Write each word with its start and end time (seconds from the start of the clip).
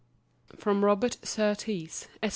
From 0.57 0.83
Robert 0.83 1.17
Surtees, 1.21 2.07
_Esq. 2.23 2.29